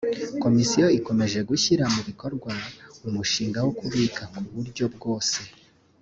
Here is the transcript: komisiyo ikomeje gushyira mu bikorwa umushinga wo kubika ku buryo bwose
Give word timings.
komisiyo 0.43 0.87
ikomeje 0.99 1.39
gushyira 1.49 1.83
mu 1.93 2.01
bikorwa 2.07 2.51
umushinga 3.07 3.59
wo 3.65 3.71
kubika 3.79 4.21
ku 4.33 4.39
buryo 4.55 4.85
bwose 4.95 5.39